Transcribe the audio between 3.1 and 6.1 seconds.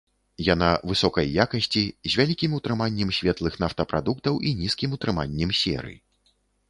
светлых нафтапрадуктаў і нізкім утрыманнем серы.